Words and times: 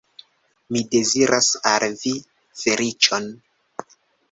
Mi 0.75 0.81
deziras 0.95 1.51
al 1.73 1.87
vi 2.05 2.15
feliĉon. 2.65 3.31